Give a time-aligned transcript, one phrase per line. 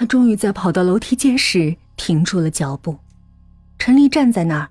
[0.00, 2.98] 他终于在跑到楼梯间时停住了脚步。
[3.78, 4.70] 陈丽站在那儿，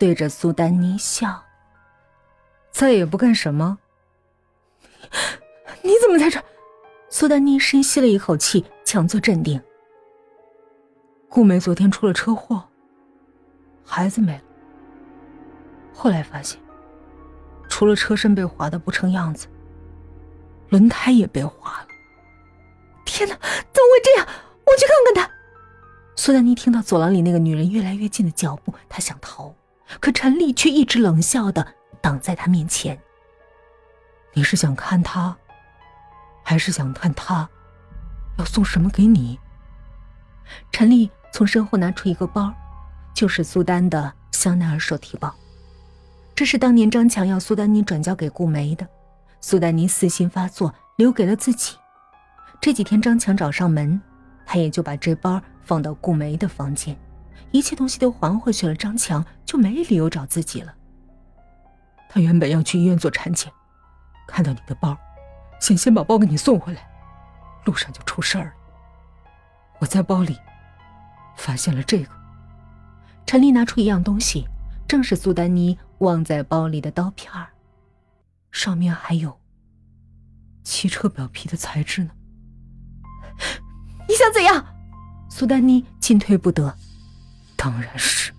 [0.00, 1.44] 对着苏丹妮笑。
[2.72, 3.78] 再也不干什么？
[5.80, 6.42] 你怎么在这？
[7.08, 9.62] 苏丹妮深吸了一口气，强作镇定。
[11.28, 12.64] 顾梅昨天出了车祸，
[13.84, 14.42] 孩子没了。
[15.94, 16.60] 后来发现，
[17.68, 19.46] 除了车身被划的不成样子，
[20.68, 21.86] 轮胎也被划了。
[23.04, 24.26] 天哪，怎么会这样？
[24.68, 25.30] 我去看看他。
[26.14, 29.54] 苏丹妮听到走廊里那个女人越来越近的脚步，她想逃，
[30.00, 32.98] 可陈丽却一直冷笑的挡在她面前。
[34.34, 35.36] 你是想看他，
[36.42, 37.48] 还是想看他
[38.38, 39.38] 要送什么给你？
[40.70, 41.10] 陈丽。
[41.30, 42.50] 从身后拿出一个包，
[43.12, 45.32] 就是苏丹的香奈儿手提包。
[46.34, 48.88] 这是当年张强要苏丹妮转交给顾梅的，
[49.42, 51.76] 苏丹妮私心发作，留给了自己。
[52.62, 54.00] 这几天张强找上门，
[54.50, 56.98] 他也就把这包放到顾梅的房间，
[57.50, 60.74] 一切东西都还回去了，张强就没理由找自己了。
[62.08, 63.52] 他原本要去医院做产检，
[64.26, 64.96] 看到你的包，
[65.60, 66.88] 想先把包给你送回来，
[67.66, 68.52] 路上就出事儿了。
[69.80, 70.34] 我在包里。
[71.36, 72.10] 发现了这个，
[73.24, 74.48] 陈丽拿出一样东西，
[74.88, 77.50] 正是苏丹妮忘在包里的刀片儿，
[78.50, 79.38] 上面还有
[80.64, 82.10] 汽车表皮的材质呢。
[84.18, 84.66] 想怎样？
[85.30, 86.74] 苏丹妮进退不得。
[87.56, 88.32] 当然是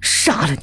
[0.00, 0.60] 杀了你！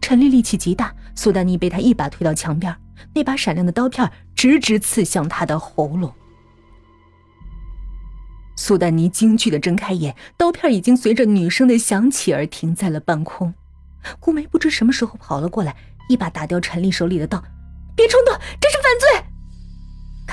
[0.00, 2.76] 陈丽力气极大，苏丹妮被他一把推到墙边，
[3.14, 6.12] 那把闪亮的刀片直直刺向他的喉咙。
[8.56, 13.54] 苏丹妮惊惧的睁开眼，刀片已经随着女声的响起而停在了半空。
[14.20, 15.76] 顾梅不知什么时候跑了过来，
[16.08, 17.42] 一把打掉陈丽手里的刀
[17.96, 19.26] ：“别冲动，这是犯罪！”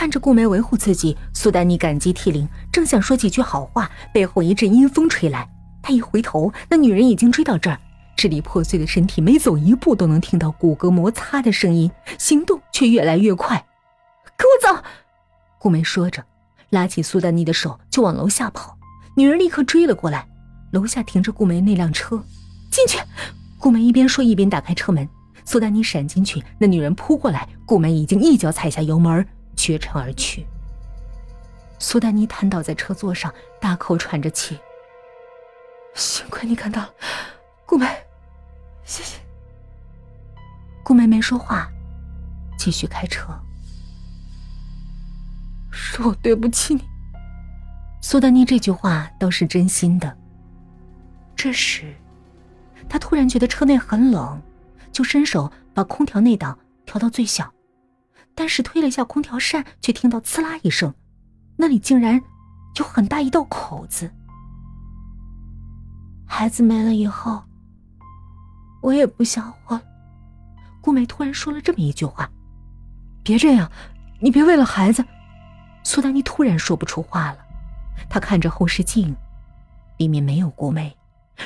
[0.04, 5.50] 看着顾梅维护自己，苏丹妮感激涕零，正想说几句好话，背后一阵阴风吹来。
[5.82, 7.80] 他一回头，那女人已经追到这儿，
[8.18, 13.66] 支离破碎的身体每走一步都能听到骨骼摩擦的声音，行动却越来越快。
[14.36, 14.84] “跟我走！”
[15.58, 16.22] 顾梅说着。
[16.72, 18.78] 拉起苏丹妮的手就往楼下跑，
[19.16, 20.28] 女人立刻追了过来。
[20.74, 22.22] 楼下停着顾梅那辆车，
[22.70, 23.00] 进去。
[23.58, 25.08] 顾梅一边说一边打开车门。
[25.46, 29.26] 苏丹妮闪进去，那女人扑过来，顾梅已经一脚踩下油门，
[29.64, 30.46] 绝尘而去。
[31.80, 34.60] 苏丹妮瘫倒在车座上，大口喘着气。
[35.94, 36.94] 幸亏你看到了，
[37.66, 37.88] 顾梅，
[38.84, 39.18] 谢谢。
[40.84, 41.72] 顾梅没说话，
[42.58, 43.28] 继续开车。
[45.72, 46.82] 是我对不起你，
[48.02, 50.18] 苏丹妮这句话倒是真心的。
[51.38, 51.96] 这时，
[52.90, 54.42] 他突然觉得车内很冷，
[54.92, 57.54] 就伸手把空调内档调到最小，
[58.36, 60.94] 但是推了一下空调扇，却听到“呲啦”一声，
[61.58, 62.22] 那里竟然
[62.78, 64.12] 有很大一道口子。
[66.26, 67.44] 孩子没了以后，
[68.82, 69.84] 我也不想活了。
[70.82, 72.30] 顾美突然说了这么一句话
[73.24, 73.72] ：“别这样，
[74.20, 75.06] 你别为了孩子。”
[75.86, 77.38] 苏丹妮突然说不出话了，
[78.10, 79.16] 她看着后视镜，
[79.98, 80.98] 里面没有顾梅，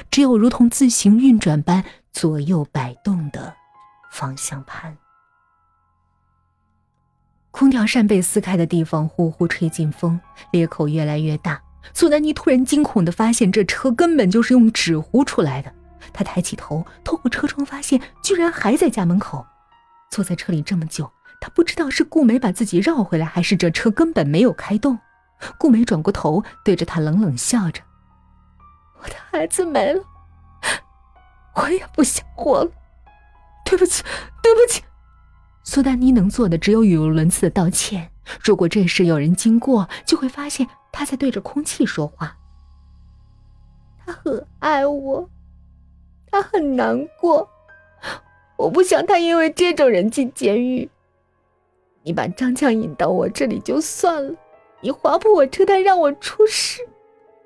[0.10, 1.84] 只有如同自行运转般
[2.14, 3.54] 左右摆动的
[4.12, 4.96] 方向盘。
[7.58, 10.20] 空调扇被撕开的地方呼呼吹进风，
[10.52, 11.60] 裂口越来越大。
[11.92, 15.74] 苏丹妮突然惊恐的发现，这车根本就是用纸糊出来的。
[16.14, 19.44] 她抬起头，透过车窗发现，居然还在家门口。
[20.12, 21.12] 坐在车里这么久。
[21.42, 25.00] 他不知道是顾梅把自己绕回来，还是这车根本没有开动。
[25.58, 27.82] 顾梅转过头，对着他冷冷笑着
[29.02, 30.04] ：“我的孩子没了，
[31.56, 32.72] 我也不想活了，
[33.66, 34.04] 对不起，
[34.44, 34.84] 对不起。”
[35.70, 38.10] 苏丹妮能做的只有语无伦次的道歉。
[38.42, 42.38] 如果这时有人经过，就会发现他在对着空气说话。
[44.06, 45.30] 他很爱我，
[46.32, 47.50] 他很难过，
[48.56, 50.90] 我不想他因为这种人进监狱。
[52.04, 54.34] 你把张强引到我这里就算了，
[54.80, 56.80] 你划破我车胎让我出事，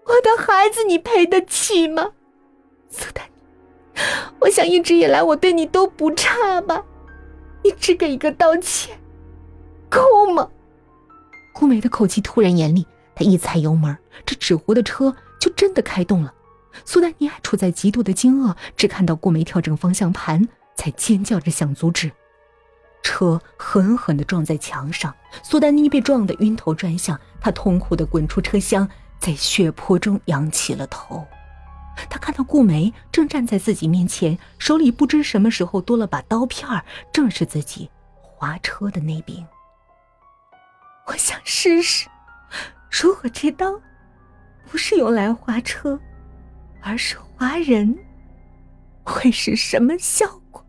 [0.05, 2.11] 我的孩子你赔得起吗？
[2.87, 4.01] 苏丹妮，
[4.41, 6.85] 我想一直以来我对你都不差吧，
[7.63, 8.97] 你只给一个道歉，
[9.89, 10.01] 够
[10.33, 10.47] 吗？
[11.53, 16.33] 顾梅的口气突然严厉，她一踩油门，这纸糊的车就真的开动了。
[16.85, 22.11] 苏丹妮还处在极度的惊愕，只看到顾梅调整方向盘，才尖叫着想阻止。
[23.03, 25.13] 车狠狠地撞在墙上，
[25.43, 28.87] 苏丹妮被撞得晕头转向，她痛苦地滚出车厢，
[29.19, 31.25] 在血泊中仰起了头。
[32.09, 36.67] 他看到顾梅正站在自己面前，手里不知什么时候多了把刀片
[37.11, 37.89] 正是自己
[38.21, 39.45] 划车的那柄。
[41.07, 42.07] 我想试试，
[42.89, 43.79] 如果这刀
[44.69, 45.99] 不是用来划车，
[46.81, 47.97] 而是划人，
[49.03, 50.65] 会是什么效果？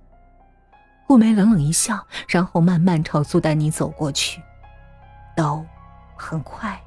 [1.07, 4.41] 顾梅冷冷一笑，然后慢慢朝苏丹妮走过去，
[5.37, 5.65] 刀
[6.17, 6.83] 很快，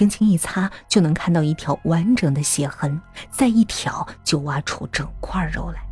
[0.00, 2.98] 轻轻一擦就能看到一条完整的血痕，
[3.30, 5.82] 再一挑就挖出整块肉来。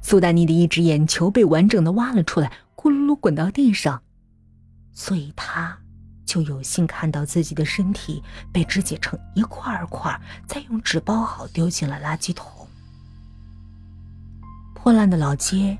[0.00, 4.00] 苏丹妮的一只眼球被完整的挖了出来，咕噜噜滚到地上，
[4.92, 5.76] 所以她。
[6.24, 8.22] 就有幸看到自己的身体
[8.52, 12.48] 被肢解成一块块，再用纸包好丢进了垃圾桶。
[14.72, 15.76] 破烂的老街，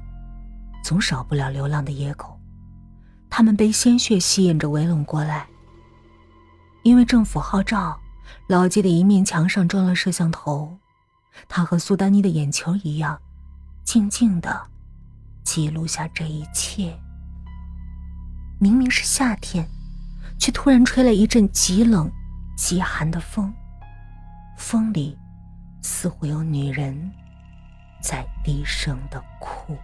[0.85, 2.39] 总少不了流浪的野狗，
[3.31, 5.47] 它们被鲜血吸引着围拢过来。
[6.83, 8.01] 因为政府号召，
[8.49, 10.79] 老街的一面墙上装了摄像头，
[11.49, 13.21] 它和苏丹妮的眼球一样，
[13.85, 14.69] 静静的
[15.45, 16.99] 记录下这一切。
[18.59, 19.69] 明明是夏天。
[20.39, 22.11] 却突然吹了一阵极冷、
[22.57, 23.55] 极寒的风，
[24.59, 25.17] 风里
[25.83, 27.13] 似乎有女人
[28.03, 29.79] 在低声的哭。